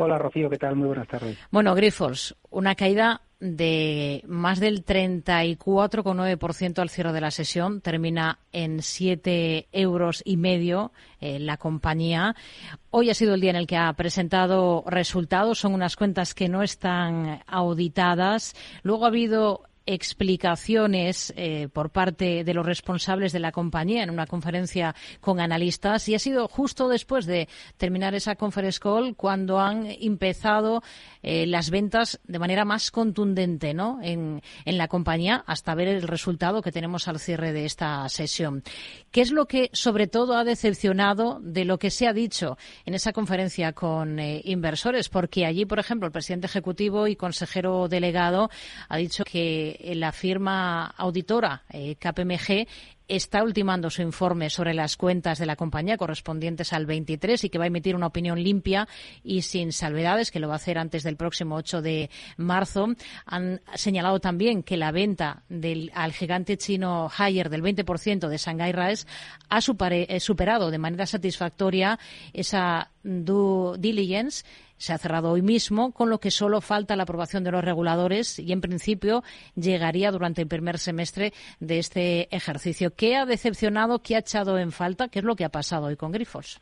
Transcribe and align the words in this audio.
Hola, 0.00 0.16
Rocío, 0.16 0.48
¿qué 0.48 0.58
tal? 0.58 0.76
Muy 0.76 0.86
buenas 0.86 1.08
tardes. 1.08 1.36
Bueno, 1.50 1.74
Grifols, 1.74 2.36
una 2.50 2.76
caída 2.76 3.22
de 3.40 4.22
más 4.28 4.60
del 4.60 4.84
34,9% 4.84 6.78
al 6.78 6.88
cierre 6.88 7.12
de 7.12 7.20
la 7.20 7.32
sesión. 7.32 7.80
Termina 7.80 8.38
en 8.52 8.80
7 8.80 9.66
euros 9.72 10.22
y 10.24 10.36
medio 10.36 10.92
eh, 11.20 11.40
la 11.40 11.56
compañía. 11.56 12.36
Hoy 12.90 13.10
ha 13.10 13.14
sido 13.14 13.34
el 13.34 13.40
día 13.40 13.50
en 13.50 13.56
el 13.56 13.66
que 13.66 13.76
ha 13.76 13.92
presentado 13.94 14.84
resultados. 14.86 15.58
Son 15.58 15.74
unas 15.74 15.96
cuentas 15.96 16.32
que 16.32 16.48
no 16.48 16.62
están 16.62 17.42
auditadas. 17.48 18.54
Luego 18.84 19.04
ha 19.04 19.08
habido 19.08 19.67
explicaciones 19.88 21.32
eh, 21.34 21.68
por 21.72 21.88
parte 21.90 22.44
de 22.44 22.54
los 22.54 22.66
responsables 22.66 23.32
de 23.32 23.38
la 23.38 23.52
compañía 23.52 24.02
en 24.02 24.10
una 24.10 24.26
conferencia 24.26 24.94
con 25.20 25.40
analistas 25.40 26.06
y 26.10 26.14
ha 26.14 26.18
sido 26.18 26.46
justo 26.46 26.88
después 26.88 27.24
de 27.24 27.48
terminar 27.78 28.14
esa 28.14 28.36
conference 28.36 28.78
call 28.78 29.16
cuando 29.16 29.58
han 29.58 29.86
empezado 29.86 30.82
eh, 31.22 31.46
las 31.46 31.70
ventas 31.70 32.20
de 32.24 32.38
manera 32.38 32.66
más 32.66 32.90
contundente 32.90 33.72
¿no? 33.72 33.98
en, 34.02 34.42
en 34.66 34.76
la 34.76 34.88
compañía 34.88 35.42
hasta 35.46 35.74
ver 35.74 35.88
el 35.88 36.02
resultado 36.02 36.60
que 36.60 36.70
tenemos 36.70 37.08
al 37.08 37.18
cierre 37.18 37.54
de 37.54 37.64
esta 37.64 38.06
sesión. 38.10 38.62
¿Qué 39.10 39.22
es 39.22 39.32
lo 39.32 39.46
que 39.46 39.70
sobre 39.72 40.06
todo 40.06 40.36
ha 40.36 40.44
decepcionado 40.44 41.40
de 41.42 41.64
lo 41.64 41.78
que 41.78 41.90
se 41.90 42.06
ha 42.06 42.12
dicho 42.12 42.58
en 42.84 42.92
esa 42.92 43.14
conferencia 43.14 43.72
con 43.72 44.18
eh, 44.18 44.42
inversores? 44.44 45.08
Porque 45.08 45.46
allí, 45.46 45.64
por 45.64 45.78
ejemplo, 45.78 46.06
el 46.06 46.12
presidente 46.12 46.46
ejecutivo 46.46 47.06
y 47.06 47.16
consejero 47.16 47.88
delegado 47.88 48.50
ha 48.90 48.96
dicho 48.98 49.24
que 49.24 49.77
la 49.82 50.12
firma 50.12 50.86
auditora 50.86 51.62
eh, 51.70 51.96
KPMG 51.96 52.66
está 53.08 53.42
ultimando 53.42 53.88
su 53.88 54.02
informe 54.02 54.50
sobre 54.50 54.74
las 54.74 54.96
cuentas 54.96 55.38
de 55.38 55.46
la 55.46 55.56
compañía 55.56 55.96
correspondientes 55.96 56.72
al 56.72 56.84
23 56.84 57.42
y 57.42 57.48
que 57.48 57.58
va 57.58 57.64
a 57.64 57.68
emitir 57.68 57.96
una 57.96 58.06
opinión 58.06 58.42
limpia 58.42 58.86
y 59.24 59.42
sin 59.42 59.72
salvedades, 59.72 60.30
que 60.30 60.40
lo 60.40 60.48
va 60.48 60.54
a 60.54 60.56
hacer 60.56 60.78
antes 60.78 61.02
del 61.02 61.16
próximo 61.16 61.56
8 61.56 61.80
de 61.80 62.10
marzo. 62.36 62.88
Han 63.24 63.62
señalado 63.74 64.20
también 64.20 64.62
que 64.62 64.76
la 64.76 64.92
venta 64.92 65.42
del, 65.48 65.90
al 65.94 66.12
gigante 66.12 66.58
chino 66.58 67.10
Haier 67.16 67.48
del 67.48 67.62
20% 67.62 68.28
de 68.28 68.36
Shanghai 68.36 68.72
Rice 68.72 69.06
ha 69.48 69.58
eh, 69.58 70.20
superado 70.20 70.70
de 70.70 70.78
manera 70.78 71.06
satisfactoria 71.06 71.98
esa 72.34 72.90
due 73.02 73.78
diligence 73.78 74.44
se 74.78 74.92
ha 74.92 74.98
cerrado 74.98 75.30
hoy 75.32 75.42
mismo, 75.42 75.92
con 75.92 76.08
lo 76.08 76.18
que 76.18 76.30
solo 76.30 76.60
falta 76.60 76.96
la 76.96 77.02
aprobación 77.02 77.44
de 77.44 77.50
los 77.50 77.64
reguladores 77.64 78.38
y, 78.38 78.52
en 78.52 78.60
principio, 78.60 79.22
llegaría 79.54 80.10
durante 80.10 80.40
el 80.42 80.48
primer 80.48 80.78
semestre 80.78 81.32
de 81.60 81.78
este 81.78 82.34
ejercicio. 82.34 82.94
¿Qué 82.96 83.16
ha 83.16 83.26
decepcionado? 83.26 83.98
¿Qué 83.98 84.16
ha 84.16 84.20
echado 84.20 84.58
en 84.58 84.72
falta? 84.72 85.08
¿Qué 85.08 85.18
es 85.18 85.24
lo 85.24 85.36
que 85.36 85.44
ha 85.44 85.50
pasado 85.50 85.86
hoy 85.86 85.96
con 85.96 86.12
Grifos? 86.12 86.60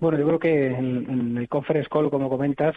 Bueno, 0.00 0.18
yo 0.18 0.26
creo 0.26 0.38
que 0.38 0.66
en, 0.66 1.36
el 1.38 1.48
conference 1.48 1.88
call, 1.90 2.10
como 2.10 2.28
comentas, 2.28 2.76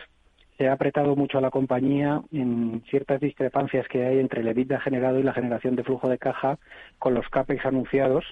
se 0.57 0.67
ha 0.67 0.73
apretado 0.73 1.15
mucho 1.15 1.37
a 1.37 1.41
la 1.41 1.51
compañía 1.51 2.21
en 2.31 2.83
ciertas 2.89 3.19
discrepancias 3.19 3.87
que 3.87 4.05
hay 4.05 4.19
entre 4.19 4.41
el 4.41 4.47
EBITDA 4.47 4.79
generado 4.79 5.19
y 5.19 5.23
la 5.23 5.33
generación 5.33 5.75
de 5.75 5.83
flujo 5.83 6.07
de 6.09 6.17
caja 6.17 6.57
con 6.99 7.13
los 7.13 7.27
CAPEX 7.29 7.65
anunciados 7.65 8.25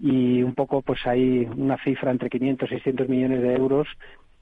y 0.00 0.42
un 0.42 0.54
poco 0.54 0.82
pues 0.82 1.04
hay 1.06 1.48
una 1.56 1.76
cifra 1.82 2.10
entre 2.10 2.30
500 2.30 2.68
y 2.68 2.74
600 2.74 3.08
millones 3.08 3.42
de 3.42 3.54
euros 3.54 3.88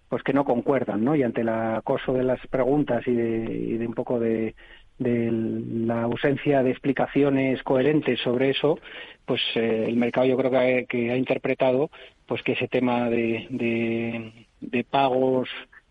pues 0.09 0.23
que 0.23 0.33
no 0.33 0.45
concuerdan, 0.45 1.05
¿no? 1.05 1.17
Y 1.17 1.23
ante 1.23 1.41
el 1.41 1.49
acoso 1.49 2.12
de 2.12 2.25
las 2.25 2.45
preguntas 2.49 3.03
y 3.07 3.12
de 3.12 3.87
un 3.87 3.95
poco 3.95 4.21
de, 4.21 4.55
de 4.99 5.31
la 5.31 6.03
ausencia 6.03 6.62
de 6.62 6.71
explicaciones 6.71 7.62
coherentes 7.62 8.21
sobre 8.21 8.51
eso, 8.51 8.79
pues 9.27 9.43
eh, 9.55 9.84
el 9.87 9.97
mercado 9.97 10.27
yo 10.27 10.37
creo 10.37 10.87
que 10.89 11.11
ha, 11.11 11.17
interpretado 11.17 11.91
pues 12.27 12.43
que 12.43 12.53
ese 12.53 12.69
tema 12.69 13.11
de, 13.11 13.47
de, 14.61 14.84
pagos 14.84 15.49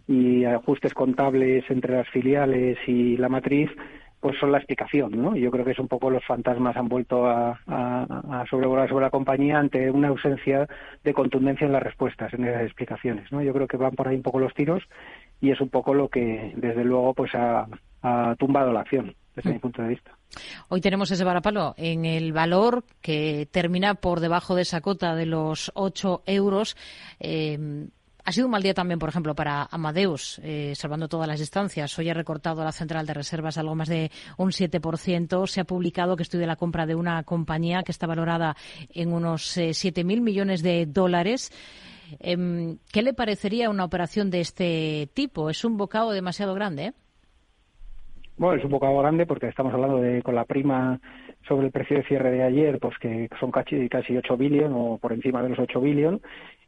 y 0.08 0.44
ajustes 0.46 0.94
contables 0.94 1.64
entre 1.70 1.96
las 1.96 2.10
filiales 2.10 2.78
y 2.88 3.18
la 3.18 3.30
matriz 3.30 3.70
pues 4.26 4.40
son 4.40 4.52
la 4.52 4.58
explicación, 4.58 5.12
¿no? 5.12 5.36
Yo 5.36 5.52
creo 5.52 5.64
que 5.64 5.74
es 5.74 5.78
un 5.78 5.88
poco 5.88 6.10
los 6.10 6.26
fantasmas 6.26 6.76
han 6.76 6.90
vuelto 6.90 7.28
a, 7.28 7.60
a, 7.68 8.44
sobrevolar 8.50 8.90
sobre 8.90 9.06
la 9.06 9.12
compañía 9.12 9.60
ante 9.60 9.92
una 9.92 10.08
ausencia 10.08 10.68
de 11.04 11.14
contundencia 11.14 11.68
en 11.68 11.74
las 11.74 11.84
respuestas, 11.84 12.34
en 12.34 12.44
esas 12.44 12.64
explicaciones, 12.64 13.32
¿no? 13.32 13.44
Yo 13.44 13.54
creo 13.54 13.68
que 13.68 13.78
van 13.78 13.92
por 13.92 14.08
ahí 14.08 14.16
un 14.16 14.24
poco 14.24 14.40
los 14.40 14.52
tiros 14.56 14.82
y 15.42 15.52
es 15.52 15.62
un 15.62 15.70
poco 15.70 15.94
lo 15.94 16.10
que, 16.10 16.54
desde 16.56 16.84
luego, 16.84 17.14
pues 17.14 17.36
ha, 17.36 17.68
ha 18.02 18.36
tumbado 18.40 18.74
la 18.74 18.80
acción 18.80 19.14
desde 19.36 19.54
mi 19.54 19.60
punto 19.60 19.84
de 19.84 19.90
vista. 19.90 20.18
Hoy 20.70 20.82
tenemos 20.82 21.12
ese 21.12 21.24
varapalo 21.24 21.76
en 21.78 22.06
el 22.06 22.34
valor 22.34 22.84
que 23.02 23.48
termina 23.52 23.94
por 23.94 24.22
debajo 24.22 24.56
de 24.56 24.64
esa 24.64 24.82
cota 24.82 25.14
de 25.14 25.28
los 25.28 25.72
8 25.76 26.24
euros. 26.26 26.76
Eh, 27.20 27.60
ha 28.26 28.32
sido 28.32 28.48
un 28.48 28.52
mal 28.52 28.64
día 28.64 28.74
también, 28.74 28.98
por 28.98 29.08
ejemplo, 29.08 29.36
para 29.36 29.68
Amadeus, 29.70 30.42
eh, 30.44 30.74
salvando 30.74 31.08
todas 31.08 31.28
las 31.28 31.40
distancias. 31.40 31.98
Hoy 32.00 32.10
ha 32.10 32.14
recortado 32.16 32.64
la 32.64 32.72
central 32.72 33.06
de 33.06 33.14
reservas 33.14 33.60
algo 33.60 33.76
más 33.76 33.88
de 33.88 34.10
un 34.38 34.50
7%. 34.50 35.46
Se 35.46 35.62
ha 35.62 35.64
publicado 35.64 36.16
que 36.16 36.24
estudia 36.24 36.48
la 36.48 36.56
compra 36.56 36.88
de 36.88 36.96
una 36.96 37.22
compañía 37.24 37.84
que 37.84 37.92
está 37.92 38.08
valorada 38.08 38.56
en 38.90 39.14
unos 39.14 39.56
eh, 39.58 39.70
7.000 39.70 40.22
millones 40.22 40.64
de 40.64 40.88
dólares. 40.88 41.52
Em, 42.20 42.80
¿Qué 42.92 43.04
le 43.04 43.14
parecería 43.14 43.70
una 43.70 43.86
operación 43.86 44.32
de 44.32 44.42
este 44.42 45.08
tipo? 45.14 45.52
Es 45.52 45.64
un 45.64 45.78
bocado 45.78 46.10
demasiado 46.12 46.56
grande, 46.56 46.86
¿eh? 46.86 46.94
Bueno, 48.38 48.58
es 48.58 48.66
un 48.66 48.72
poco 48.72 48.98
grande 48.98 49.26
porque 49.26 49.48
estamos 49.48 49.74
hablando 49.74 49.98
de 49.98 50.22
con 50.22 50.36
la 50.36 50.44
prima 50.44 51.00
sobre 51.48 51.68
el 51.68 51.72
precio 51.72 51.98
de 51.98 52.04
cierre 52.04 52.32
de 52.32 52.44
ayer, 52.44 52.80
pues 52.80 52.98
que 53.00 53.30
son 53.40 53.52
casi, 53.52 53.88
casi 53.88 54.18
8 54.18 54.36
billones 54.36 54.72
o 54.74 54.98
por 54.98 55.14
encima 55.14 55.42
de 55.42 55.50
los 55.50 55.60
8 55.60 55.80
billones 55.80 56.22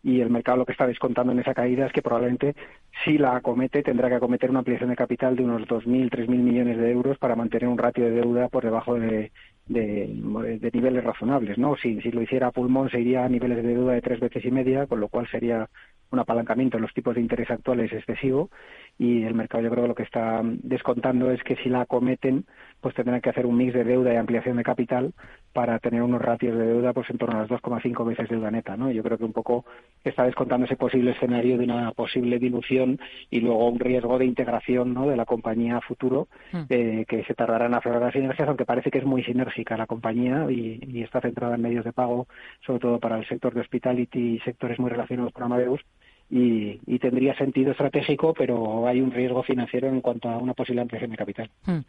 y 0.07 0.22
el 0.22 0.29
mercado 0.29 0.59
lo 0.59 0.66
que 0.66 0.72
está 0.72 0.88
descontando 0.88 1.34
en 1.34 1.40
esa 1.40 1.53
caída 1.53 1.85
es 1.85 1.91
que 1.91 2.01
probablemente 2.01 2.56
si 3.03 3.18
la 3.18 3.35
acomete 3.35 3.84
tendrá 3.84 4.07
que 4.07 4.16
acometer 4.16 4.50
una 4.50 4.59
ampliación 4.59 4.90
de 4.90 4.95
capital 4.95 5.35
de 5.35 5.44
unos 5.44 5.63
2.000, 5.63 6.09
3.000 6.09 6.28
millones 6.29 6.78
de 6.78 6.91
euros 6.91 7.18
para 7.18 7.35
mantener 7.35 7.68
un 7.68 7.78
ratio 7.78 8.06
de 8.06 8.12
deuda 8.12 8.47
por 8.47 8.63
debajo 8.63 8.94
de, 8.95 9.34
niveles 9.68 11.03
razonables, 11.03 11.57
¿no? 11.57 11.75
Si, 11.75 12.00
si 12.00 12.12
lo 12.12 12.22
hiciera 12.22 12.51
pulmón 12.51 12.90
se 12.90 13.01
iría 13.01 13.25
a 13.25 13.29
niveles 13.29 13.57
de 13.57 13.73
deuda 13.73 13.94
de 13.95 14.01
tres 14.01 14.22
veces 14.22 14.45
y 14.45 14.50
media, 14.50 14.88
con 14.88 15.01
lo 15.01 15.09
cual 15.09 15.28
sería 15.28 15.68
un 16.09 16.19
apalancamiento 16.19 16.78
en 16.78 16.84
los 16.84 16.94
tipos 16.94 17.16
de 17.16 17.22
interés 17.22 17.51
actuales 17.51 17.91
excesivo 17.91 18.50
y 18.97 19.24
el 19.24 19.34
mercado 19.34 19.66
yo 19.66 19.69
creo 19.69 19.84
que 19.84 19.89
lo 19.89 19.95
que 19.95 20.03
está 20.03 20.41
descontando 20.44 21.31
es 21.31 21.44
que 21.44 21.57
si 21.57 21.68
la 21.68 21.81
acometen 21.81 22.45
pues 22.81 22.95
tendrán 22.95 23.21
que 23.21 23.29
hacer 23.29 23.45
un 23.45 23.57
mix 23.57 23.73
de 23.73 23.83
deuda 23.83 24.13
y 24.13 24.17
ampliación 24.17 24.57
de 24.57 24.63
capital 24.63 25.13
para 25.53 25.79
tener 25.79 26.03
unos 26.03 26.21
ratios 26.21 26.57
de 26.57 26.67
deuda 26.67 26.93
pues 26.93 27.09
en 27.09 27.17
torno 27.17 27.38
a 27.38 27.41
las 27.41 27.49
2,5 27.49 28.05
veces 28.05 28.29
deuda 28.29 28.51
neta, 28.51 28.77
¿no? 28.77 28.91
Yo 28.91 29.01
creo 29.03 29.17
que 29.17 29.25
un 29.25 29.33
poco 29.33 29.65
está 30.03 30.23
descontando 30.23 30.65
ese 30.65 30.75
posible 30.75 31.11
escenario 31.11 31.57
de 31.57 31.63
una 31.63 31.91
posible 31.91 32.38
dilución 32.38 32.99
y 33.29 33.39
luego 33.39 33.67
un 33.67 33.79
riesgo 33.79 34.19
de 34.19 34.25
integración, 34.25 34.93
¿no? 34.93 35.07
De 35.07 35.17
la 35.17 35.25
compañía 35.25 35.77
a 35.77 35.81
futuro 35.81 36.27
hmm. 36.51 36.61
eh, 36.69 37.05
que 37.07 37.23
se 37.23 37.33
tardará 37.33 37.65
en 37.65 37.73
aflorar 37.73 38.01
las 38.01 38.13
sinergias, 38.13 38.47
aunque 38.47 38.65
parece 38.65 38.91
que 38.91 38.99
es 38.99 39.05
muy 39.05 39.23
sinérgica 39.23 39.77
la 39.77 39.88
compañía 39.88 40.45
y, 40.49 40.79
y 40.88 41.03
está 41.03 41.21
centrada 41.21 41.55
en 41.55 41.61
medios 41.61 41.85
de 41.85 41.94
pago, 41.94 42.27
sobre 42.65 42.79
todo 42.79 42.99
para 42.99 43.17
el 43.17 43.27
sector 43.27 43.53
de 43.53 43.61
hospitality 43.61 44.35
y 44.35 44.39
sectores 44.39 44.79
muy 44.79 44.91
relacionados 44.91 45.33
con 45.33 45.44
Amadeus 45.44 45.81
y, 46.29 46.99
tendría 46.99 47.38
sentido 47.38 47.71
estratégico, 47.71 48.33
pero 48.33 48.85
hay 48.88 48.99
un 48.99 49.11
riesgo 49.11 49.43
financiero 49.43 49.88
en 49.88 50.01
cuanto 50.01 50.27
a 50.29 50.38
una 50.38 50.53
posible 50.53 50.81
ampliación 50.81 51.11
de 51.11 51.17
capital. 51.17 51.49
Hmm. 51.65 51.79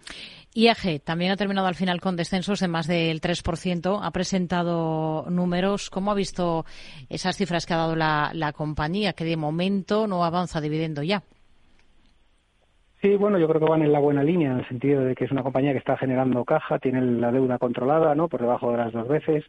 IAG 0.54 1.00
también 1.03 1.32
ha 1.32 1.37
terminado 1.37 1.66
al 1.66 1.75
final 1.75 2.00
con 2.00 2.16
descensos 2.16 2.60
de 2.60 2.69
más 2.69 2.87
del 2.87 3.21
3%. 3.21 3.99
Ha 4.00 4.10
presentado 4.12 5.26
números. 5.28 5.91
¿Cómo 5.91 6.12
ha 6.12 6.15
visto 6.15 6.65
esas 7.09 7.37
cifras 7.37 7.66
que 7.66 7.75
ha 7.75 7.78
dado 7.78 7.97
la, 7.97 8.31
la 8.32 8.53
compañía, 8.53 9.12
que 9.12 9.25
de 9.25 9.37
momento 9.37 10.06
no 10.06 10.25
avanza 10.25 10.60
dividendo 10.60 11.03
ya? 11.03 11.22
Sí, 13.00 13.15
bueno, 13.16 13.38
yo 13.38 13.47
creo 13.49 13.60
que 13.60 13.70
van 13.70 13.82
en 13.82 13.93
la 13.93 14.00
buena 14.00 14.25
línea, 14.25 14.50
en 14.50 14.59
el 14.59 14.69
sentido 14.69 15.03
de 15.03 15.15
que 15.15 15.25
es 15.25 15.31
una 15.31 15.44
compañía 15.44 15.72
que 15.72 15.78
está 15.78 15.97
generando 15.97 16.44
caja, 16.44 16.81
tiene 16.81 17.00
la 17.00 17.31
deuda 17.31 17.59
controlada, 17.59 18.15
¿no? 18.16 18.28
Por 18.28 18.41
debajo 18.41 18.72
de 18.72 18.78
las 18.78 18.93
dos 18.93 19.06
veces. 19.06 19.44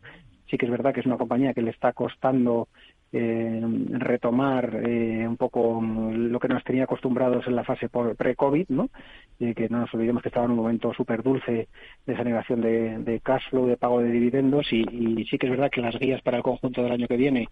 Sí 0.47 0.57
que 0.57 0.65
es 0.65 0.71
verdad 0.71 0.93
que 0.93 0.99
es 0.99 1.05
una 1.05 1.17
compañía 1.17 1.53
que 1.53 1.61
le 1.61 1.71
está 1.71 1.93
costando 1.93 2.67
eh, 3.11 3.61
retomar 3.91 4.81
eh, 4.85 5.27
un 5.27 5.37
poco 5.37 5.81
lo 5.81 6.39
que 6.39 6.47
nos 6.47 6.63
tenía 6.63 6.83
acostumbrados 6.83 7.47
en 7.47 7.55
la 7.55 7.63
fase 7.63 7.89
pre-COVID, 7.89 8.67
¿no? 8.69 8.89
Y 9.39 9.53
que 9.53 9.67
no 9.69 9.79
nos 9.79 9.93
olvidemos 9.93 10.21
que 10.21 10.29
estaba 10.29 10.45
en 10.45 10.51
un 10.51 10.57
momento 10.57 10.93
súper 10.93 11.23
dulce 11.23 11.67
de 12.05 12.15
generación 12.15 12.61
de, 12.61 12.99
de, 12.99 13.19
cash 13.21 13.49
flow, 13.49 13.67
de 13.67 13.77
pago 13.77 14.01
de 14.01 14.11
dividendos 14.11 14.71
y, 14.71 14.85
y, 14.91 15.25
sí 15.25 15.37
que 15.37 15.47
es 15.47 15.51
verdad 15.51 15.71
que 15.71 15.81
las 15.81 15.97
guías 15.97 16.21
para 16.21 16.37
el 16.37 16.43
conjunto 16.43 16.83
del 16.83 16.91
año 16.91 17.07
que 17.07 17.17
viene 17.17 17.47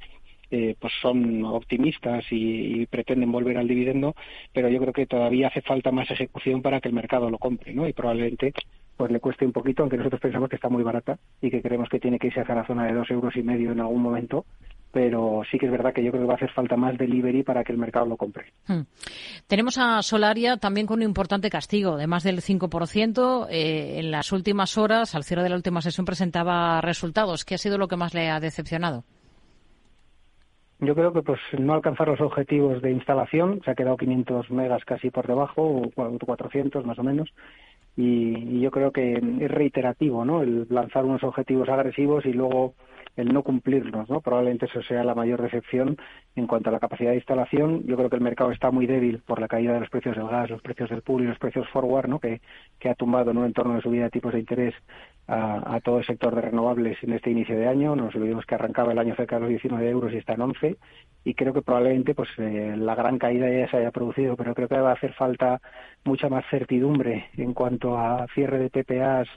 eh, 0.51 0.75
pues 0.79 0.93
son 1.01 1.43
optimistas 1.45 2.23
y, 2.31 2.81
y, 2.81 2.85
pretenden 2.85 3.31
volver 3.31 3.57
al 3.57 3.67
dividendo, 3.67 4.15
pero 4.53 4.69
yo 4.69 4.79
creo 4.79 4.93
que 4.93 5.05
todavía 5.05 5.47
hace 5.47 5.61
falta 5.61 5.91
más 5.91 6.09
ejecución 6.11 6.61
para 6.61 6.79
que 6.79 6.87
el 6.87 6.93
mercado 6.93 7.29
lo 7.29 7.37
compre, 7.37 7.73
¿no? 7.73 7.87
Y 7.87 7.93
probablemente 7.93 8.53
pues 8.95 9.11
le 9.11 9.19
cueste 9.19 9.45
un 9.45 9.51
poquito, 9.51 9.83
aunque 9.83 9.97
nosotros 9.97 10.21
pensamos 10.21 10.49
que 10.49 10.55
está 10.55 10.69
muy 10.69 10.83
barata 10.83 11.19
y 11.41 11.51
que 11.51 11.61
creemos 11.61 11.87
que 11.87 11.99
tiene 11.99 12.17
que 12.17 12.27
irse 12.27 12.41
hacia 12.41 12.55
la 12.55 12.65
zona 12.65 12.85
de 12.85 12.93
dos 12.93 13.09
euros 13.11 13.35
y 13.35 13.43
medio 13.43 13.71
en 13.71 13.79
algún 13.79 14.01
momento, 14.01 14.45
pero 14.91 15.41
sí 15.49 15.57
que 15.57 15.65
es 15.65 15.71
verdad 15.71 15.93
que 15.93 16.03
yo 16.03 16.11
creo 16.11 16.23
que 16.23 16.27
va 16.27 16.33
a 16.33 16.37
hacer 16.37 16.51
falta 16.51 16.75
más 16.75 16.97
delivery 16.97 17.43
para 17.43 17.63
que 17.63 17.71
el 17.71 17.77
mercado 17.77 18.05
lo 18.05 18.17
compre. 18.17 18.45
Hmm. 18.67 18.81
Tenemos 19.47 19.77
a 19.77 20.01
Solaria 20.01 20.57
también 20.57 20.87
con 20.87 20.99
un 20.99 21.03
importante 21.03 21.49
castigo 21.49 21.97
de 21.97 22.07
más 22.07 22.23
del 22.23 22.41
5%. 22.41 23.47
Eh, 23.49 23.99
en 23.99 24.11
las 24.11 24.31
últimas 24.31 24.77
horas, 24.77 25.15
al 25.15 25.23
cierre 25.23 25.43
de 25.43 25.49
la 25.49 25.55
última 25.55 25.81
sesión, 25.81 26.05
presentaba 26.05 26.81
resultados. 26.81 27.45
¿Qué 27.45 27.55
ha 27.55 27.59
sido 27.59 27.77
lo 27.77 27.87
que 27.87 27.97
más 27.97 28.13
le 28.13 28.29
ha 28.29 28.39
decepcionado? 28.39 29.03
Yo 30.79 30.93
creo 30.93 31.11
que 31.11 31.23
pues 31.23 31.39
no 31.57 31.73
alcanzar 31.73 32.07
los 32.07 32.21
objetivos 32.21 32.81
de 32.83 32.91
instalación, 32.91 33.61
se 33.65 33.71
ha 33.71 33.75
quedado 33.75 33.97
500 33.97 34.51
megas 34.51 34.85
casi 34.85 35.09
por 35.09 35.25
debajo, 35.25 35.63
o 35.95 36.19
400 36.19 36.85
más 36.85 36.99
o 36.99 37.03
menos, 37.03 37.33
y, 37.97 38.61
yo 38.61 38.71
creo 38.71 38.91
que 38.91 39.13
es 39.15 39.51
reiterativo, 39.51 40.23
¿no? 40.23 40.43
El 40.43 40.67
lanzar 40.69 41.03
unos 41.03 41.23
objetivos 41.23 41.67
agresivos 41.67 42.25
y 42.25 42.33
luego 42.33 42.75
el 43.15 43.33
no 43.33 43.41
cumplirlos, 43.41 44.07
¿no? 44.09 44.21
Probablemente 44.21 44.67
eso 44.67 44.83
sea 44.83 45.03
la 45.03 45.15
mayor 45.15 45.41
decepción 45.41 45.97
en 46.35 46.45
cuanto 46.45 46.69
a 46.69 46.73
la 46.73 46.79
capacidad 46.79 47.09
de 47.09 47.17
instalación. 47.17 47.83
Yo 47.87 47.97
creo 47.97 48.09
que 48.09 48.15
el 48.15 48.21
mercado 48.21 48.51
está 48.51 48.69
muy 48.69 48.85
débil 48.85 49.23
por 49.25 49.41
la 49.41 49.47
caída 49.47 49.73
de 49.73 49.79
los 49.79 49.89
precios 49.89 50.15
del 50.15 50.27
gas, 50.27 50.51
los 50.51 50.61
precios 50.61 50.89
del 50.91 51.01
pool 51.01 51.23
y 51.23 51.27
los 51.27 51.39
precios 51.39 51.67
forward, 51.69 52.07
¿no? 52.07 52.19
Que, 52.19 52.39
que 52.79 52.89
ha 52.89 52.95
tumbado 52.95 53.31
en 53.31 53.39
un 53.39 53.45
entorno 53.45 53.73
de 53.73 53.81
subida 53.81 54.03
de 54.03 54.11
tipos 54.11 54.33
de 54.33 54.39
interés 54.39 54.75
a, 55.27 55.79
todo 55.83 55.99
el 55.99 56.05
sector 56.05 56.33
de 56.33 56.41
renovables 56.41 56.97
en 57.03 57.13
este 57.13 57.31
inicio 57.31 57.57
de 57.57 57.67
año. 57.67 57.95
Nos 57.95 58.15
olvidemos 58.15 58.45
que 58.45 58.55
arrancaba 58.55 58.93
el 58.93 58.99
año 58.99 59.15
cerca 59.15 59.35
de 59.35 59.41
los 59.41 59.49
19 59.49 59.89
euros 59.89 60.13
y 60.13 60.17
está 60.17 60.33
en 60.33 60.41
11. 60.41 60.77
Y 61.25 61.33
creo 61.33 61.53
que 61.53 61.61
probablemente 61.61 62.15
pues 62.15 62.29
eh, 62.37 62.75
la 62.77 62.95
gran 62.95 63.17
caída 63.17 63.49
ya 63.49 63.69
se 63.69 63.77
haya 63.77 63.91
producido, 63.91 64.37
pero 64.37 64.55
creo 64.55 64.69
que 64.69 64.79
va 64.79 64.91
a 64.91 64.93
hacer 64.93 65.13
falta 65.13 65.61
mucha 66.05 66.29
más 66.29 66.45
certidumbre 66.49 67.29
en 67.35 67.53
cuanto 67.53 67.97
a 67.97 68.25
cierre 68.33 68.59
de 68.59 68.69
PPAs 68.69 69.27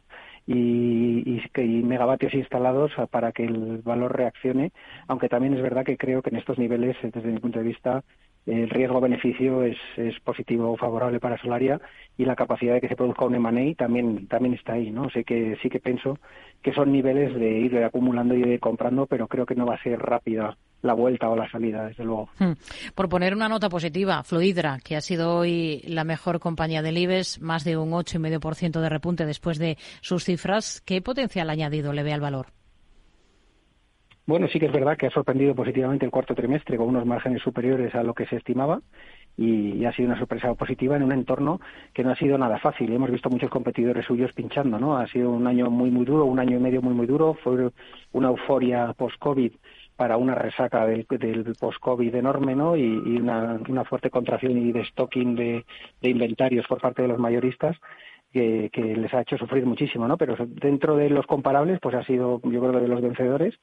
y, 0.46 1.40
y, 1.56 1.82
megavatios 1.82 2.34
instalados 2.34 2.92
para 3.10 3.32
que 3.32 3.44
el 3.44 3.78
valor 3.78 4.16
reaccione, 4.16 4.72
aunque 5.08 5.28
también 5.28 5.54
es 5.54 5.62
verdad 5.62 5.84
que 5.84 5.96
creo 5.96 6.22
que 6.22 6.30
en 6.30 6.36
estos 6.36 6.58
niveles, 6.58 6.96
desde 7.02 7.30
mi 7.30 7.38
punto 7.38 7.58
de 7.58 7.64
vista, 7.64 8.02
el 8.46 8.70
riesgo-beneficio 8.70 9.62
es, 9.64 9.76
es, 9.96 10.18
positivo 10.20 10.72
o 10.72 10.76
favorable 10.76 11.20
para 11.20 11.38
Solaria 11.38 11.80
y 12.16 12.24
la 12.24 12.36
capacidad 12.36 12.74
de 12.74 12.80
que 12.80 12.88
se 12.88 12.96
produzca 12.96 13.24
un 13.24 13.34
M&A 13.34 13.74
también, 13.74 14.26
también 14.28 14.54
está 14.54 14.74
ahí, 14.74 14.90
¿no? 14.90 15.10
Sé 15.10 15.24
que 15.24 15.56
sí 15.62 15.68
que 15.68 15.80
pienso 15.80 16.18
que 16.62 16.72
son 16.72 16.92
niveles 16.92 17.34
de 17.34 17.58
ir 17.60 17.76
acumulando 17.78 18.34
y 18.34 18.42
de 18.42 18.58
comprando, 18.58 19.06
pero 19.06 19.28
creo 19.28 19.46
que 19.46 19.54
no 19.54 19.66
va 19.66 19.74
a 19.74 19.82
ser 19.82 19.98
rápida 19.98 20.56
la 20.82 20.94
vuelta 20.94 21.28
o 21.28 21.36
la 21.36 21.50
salida, 21.50 21.86
desde 21.86 22.04
luego. 22.04 22.28
Hmm. 22.38 22.52
Por 22.94 23.08
poner 23.08 23.34
una 23.34 23.48
nota 23.48 23.68
positiva, 23.68 24.22
Fluidra, 24.22 24.78
que 24.82 24.96
ha 24.96 25.00
sido 25.00 25.36
hoy 25.36 25.82
la 25.86 26.04
mejor 26.04 26.40
compañía 26.40 26.82
del 26.82 26.98
IBEX, 26.98 27.40
más 27.40 27.64
de 27.64 27.76
un 27.76 27.90
8,5% 27.90 28.80
de 28.80 28.88
repunte 28.88 29.26
después 29.26 29.58
de 29.58 29.76
sus 30.00 30.24
cifras, 30.24 30.80
¿qué 30.80 31.02
potencial 31.02 31.50
añadido 31.50 31.92
le 31.92 32.02
ve 32.02 32.12
al 32.12 32.20
valor? 32.20 32.46
Bueno, 34.30 34.46
sí 34.46 34.60
que 34.60 34.66
es 34.66 34.72
verdad 34.72 34.96
que 34.96 35.08
ha 35.08 35.10
sorprendido 35.10 35.56
positivamente 35.56 36.04
el 36.04 36.12
cuarto 36.12 36.36
trimestre 36.36 36.76
con 36.76 36.86
unos 36.86 37.04
márgenes 37.04 37.42
superiores 37.42 37.92
a 37.96 38.04
lo 38.04 38.14
que 38.14 38.26
se 38.26 38.36
estimaba 38.36 38.80
y, 39.36 39.84
ha 39.84 39.92
sido 39.92 40.06
una 40.06 40.18
sorpresa 40.20 40.54
positiva 40.54 40.94
en 40.94 41.02
un 41.02 41.10
entorno 41.10 41.60
que 41.92 42.04
no 42.04 42.12
ha 42.12 42.14
sido 42.14 42.38
nada 42.38 42.60
fácil. 42.60 42.92
Hemos 42.92 43.10
visto 43.10 43.28
muchos 43.28 43.50
competidores 43.50 44.06
suyos 44.06 44.32
pinchando, 44.32 44.78
¿no? 44.78 44.96
Ha 44.96 45.08
sido 45.08 45.32
un 45.32 45.48
año 45.48 45.68
muy, 45.68 45.90
muy 45.90 46.04
duro, 46.04 46.26
un 46.26 46.38
año 46.38 46.58
y 46.58 46.60
medio 46.60 46.80
muy, 46.80 46.94
muy 46.94 47.08
duro. 47.08 47.34
Fue 47.42 47.72
una 48.12 48.28
euforia 48.28 48.92
post-COVID 48.92 49.50
para 49.96 50.16
una 50.16 50.36
resaca 50.36 50.86
del, 50.86 51.06
post-COVID 51.58 52.14
enorme, 52.14 52.54
¿no? 52.54 52.76
Y, 52.76 52.86
una, 52.86 53.84
fuerte 53.84 54.10
contracción 54.10 54.56
y 54.58 54.70
de 54.70 54.84
stocking 54.84 55.34
de 55.34 55.64
inventarios 56.02 56.68
por 56.68 56.80
parte 56.80 57.02
de 57.02 57.08
los 57.08 57.18
mayoristas 57.18 57.76
que, 58.32 58.70
les 58.74 59.12
ha 59.14 59.22
hecho 59.22 59.36
sufrir 59.36 59.66
muchísimo, 59.66 60.06
¿no? 60.06 60.16
Pero 60.16 60.36
dentro 60.46 60.96
de 60.96 61.10
los 61.10 61.26
comparables, 61.26 61.78
pues 61.80 61.94
ha 61.94 62.04
sido, 62.04 62.40
yo 62.44 62.60
creo, 62.60 62.80
de 62.80 62.88
los 62.88 63.00
vencedores. 63.00 63.54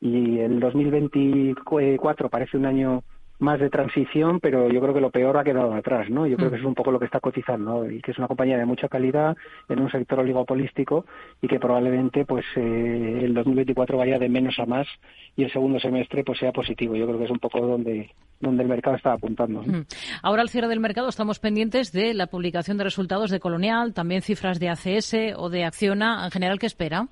Y 0.00 0.38
el 0.40 0.60
2024 0.60 2.28
parece 2.28 2.56
un 2.56 2.66
año 2.66 3.02
más 3.38 3.60
de 3.60 3.70
transición, 3.70 4.40
pero 4.40 4.68
yo 4.70 4.80
creo 4.80 4.94
que 4.94 5.00
lo 5.00 5.10
peor 5.10 5.36
ha 5.36 5.44
quedado 5.44 5.74
atrás, 5.74 6.08
¿no? 6.08 6.26
Yo 6.26 6.36
creo 6.36 6.50
que 6.50 6.56
mm. 6.56 6.60
es 6.60 6.64
un 6.64 6.74
poco 6.74 6.90
lo 6.90 6.98
que 6.98 7.04
está 7.04 7.20
cotizando 7.20 7.88
y 7.90 8.00
que 8.00 8.12
es 8.12 8.18
una 8.18 8.28
compañía 8.28 8.56
de 8.56 8.64
mucha 8.64 8.88
calidad 8.88 9.36
en 9.68 9.80
un 9.80 9.90
sector 9.90 10.20
oligopolístico 10.20 11.04
y 11.42 11.48
que 11.48 11.60
probablemente 11.60 12.24
pues 12.24 12.44
eh, 12.56 13.20
el 13.22 13.34
2024 13.34 13.98
vaya 13.98 14.18
de 14.18 14.28
menos 14.28 14.58
a 14.58 14.66
más 14.66 14.86
y 15.36 15.44
el 15.44 15.52
segundo 15.52 15.78
semestre 15.78 16.24
pues 16.24 16.38
sea 16.38 16.52
positivo. 16.52 16.96
Yo 16.96 17.06
creo 17.06 17.18
que 17.18 17.24
es 17.24 17.30
un 17.30 17.38
poco 17.38 17.60
donde 17.60 18.10
donde 18.40 18.62
el 18.62 18.68
mercado 18.68 18.96
está 18.96 19.12
apuntando. 19.12 19.62
Mm. 19.62 19.86
Ahora 20.22 20.42
al 20.42 20.48
cierre 20.48 20.68
del 20.68 20.80
mercado 20.80 21.08
estamos 21.08 21.38
pendientes 21.38 21.92
de 21.92 22.14
la 22.14 22.26
publicación 22.26 22.76
de 22.76 22.84
resultados 22.84 23.30
de 23.30 23.40
Colonial, 23.40 23.94
también 23.94 24.22
cifras 24.22 24.60
de 24.60 24.68
ACS 24.68 25.14
o 25.36 25.48
de 25.48 25.64
Acciona. 25.64 26.24
En 26.24 26.30
general, 26.30 26.58
¿qué 26.58 26.66
espera? 26.66 27.08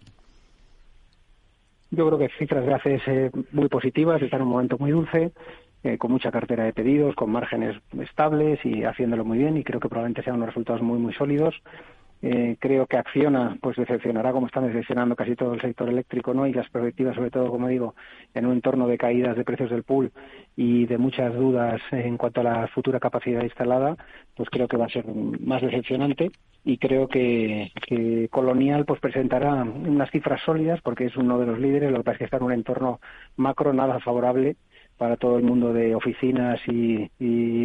Yo 1.90 2.06
creo 2.06 2.18
que 2.18 2.28
cifras 2.38 2.66
de 2.66 2.74
ACS 2.74 3.52
muy 3.52 3.68
positivas, 3.68 4.20
están 4.20 4.40
en 4.40 4.46
un 4.46 4.52
momento 4.52 4.76
muy 4.78 4.90
dulce. 4.90 5.32
Eh, 5.84 5.98
con 5.98 6.10
mucha 6.10 6.32
cartera 6.32 6.64
de 6.64 6.72
pedidos, 6.72 7.14
con 7.14 7.30
márgenes 7.30 7.76
estables 8.00 8.58
y 8.64 8.84
haciéndolo 8.84 9.22
muy 9.22 9.36
bien 9.36 9.58
y 9.58 9.64
creo 9.64 9.80
que 9.80 9.90
probablemente 9.90 10.22
sean 10.22 10.36
unos 10.36 10.48
resultados 10.48 10.80
muy 10.80 10.98
muy 10.98 11.12
sólidos. 11.12 11.54
Eh, 12.22 12.56
creo 12.58 12.86
que 12.86 12.96
Acciona 12.96 13.58
pues 13.60 13.76
decepcionará 13.76 14.32
como 14.32 14.46
están 14.46 14.66
decepcionando 14.66 15.14
casi 15.14 15.36
todo 15.36 15.52
el 15.52 15.60
sector 15.60 15.90
eléctrico 15.90 16.32
no 16.32 16.46
y 16.46 16.54
las 16.54 16.70
perspectivas 16.70 17.14
sobre 17.14 17.30
todo 17.30 17.50
como 17.50 17.68
digo 17.68 17.94
en 18.32 18.46
un 18.46 18.54
entorno 18.54 18.86
de 18.88 18.96
caídas 18.96 19.36
de 19.36 19.44
precios 19.44 19.68
del 19.68 19.82
pool 19.82 20.10
y 20.56 20.86
de 20.86 20.96
muchas 20.96 21.34
dudas 21.34 21.82
en 21.90 22.16
cuanto 22.16 22.40
a 22.40 22.44
la 22.44 22.66
futura 22.68 22.98
capacidad 22.98 23.42
instalada 23.42 23.94
pues 24.34 24.48
creo 24.48 24.66
que 24.68 24.78
va 24.78 24.86
a 24.86 24.88
ser 24.88 25.04
más 25.06 25.60
decepcionante. 25.60 26.30
Y 26.66 26.78
creo 26.78 27.08
que, 27.08 27.72
que 27.86 28.28
Colonial 28.30 28.86
pues 28.86 28.98
presentará 28.98 29.62
unas 29.64 30.10
cifras 30.10 30.40
sólidas 30.46 30.80
porque 30.80 31.04
es 31.04 31.16
uno 31.18 31.38
de 31.38 31.44
los 31.44 31.58
líderes. 31.58 31.92
Lo 31.92 31.98
que 31.98 32.04
pasa 32.04 32.14
es 32.14 32.18
que 32.20 32.24
está 32.24 32.38
en 32.38 32.44
un 32.44 32.52
entorno 32.52 33.00
macro 33.36 33.74
nada 33.74 34.00
favorable 34.00 34.56
para 34.96 35.16
todo 35.16 35.38
el 35.38 35.44
mundo 35.44 35.72
de 35.72 35.94
oficinas 35.94 36.60
y, 36.68 37.10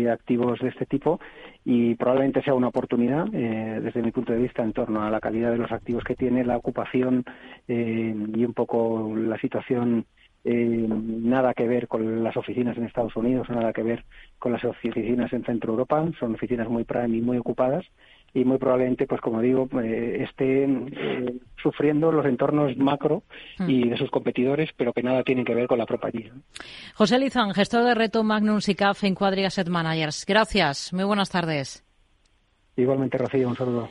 activos 0.07 0.59
de 0.59 0.69
este 0.69 0.85
tipo 0.85 1.19
y 1.63 1.93
probablemente 1.95 2.41
sea 2.41 2.55
una 2.55 2.69
oportunidad 2.69 3.27
eh, 3.33 3.79
desde 3.81 4.01
mi 4.01 4.11
punto 4.11 4.33
de 4.33 4.39
vista 4.39 4.63
en 4.63 4.73
torno 4.73 5.03
a 5.03 5.11
la 5.11 5.19
calidad 5.19 5.51
de 5.51 5.57
los 5.57 5.71
activos 5.71 6.03
que 6.03 6.15
tiene, 6.15 6.43
la 6.43 6.57
ocupación 6.57 7.23
eh, 7.67 8.15
y 8.35 8.45
un 8.45 8.53
poco 8.53 9.13
la 9.15 9.37
situación 9.37 10.05
eh, 10.45 10.87
nada 10.89 11.53
que 11.53 11.67
ver 11.67 11.87
con 11.87 12.23
las 12.23 12.37
oficinas 12.37 12.77
en 12.77 12.85
Estados 12.85 13.15
Unidos, 13.15 13.49
nada 13.49 13.73
que 13.73 13.83
ver 13.83 14.05
con 14.37 14.51
las 14.51 14.63
oficinas 14.63 15.31
en 15.33 15.43
Centro 15.43 15.73
Europa, 15.73 16.05
son 16.19 16.35
oficinas 16.35 16.69
muy 16.69 16.83
prime 16.85 17.17
y 17.17 17.21
muy 17.21 17.37
ocupadas 17.37 17.85
y 18.33 18.45
muy 18.45 18.57
probablemente, 18.57 19.07
pues 19.07 19.21
como 19.21 19.41
digo, 19.41 19.67
eh, 19.81 20.23
esté 20.29 20.63
eh, 20.63 21.33
sufriendo 21.61 22.11
los 22.11 22.25
entornos 22.25 22.77
macro 22.77 23.23
y 23.67 23.85
mm. 23.85 23.89
de 23.89 23.97
sus 23.97 24.11
competidores, 24.11 24.69
pero 24.77 24.93
que 24.93 25.03
nada 25.03 25.23
tienen 25.23 25.45
que 25.45 25.55
ver 25.55 25.67
con 25.67 25.77
la 25.77 25.85
propaganda. 25.85 26.35
José 26.93 27.19
Lizán, 27.19 27.53
gestor 27.53 27.83
de 27.83 27.95
reto 27.95 28.23
Magnum 28.23 28.61
SICAF 28.61 29.03
en 29.03 29.15
Quadri 29.15 29.45
Asset 29.45 29.67
Managers. 29.67 30.25
Gracias, 30.27 30.93
muy 30.93 31.03
buenas 31.03 31.29
tardes. 31.29 31.83
Igualmente, 32.75 33.17
Rocío, 33.17 33.49
un 33.49 33.55
saludo. 33.55 33.89